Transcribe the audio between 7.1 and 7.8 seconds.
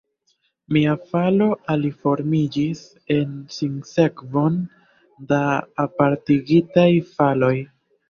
faloj.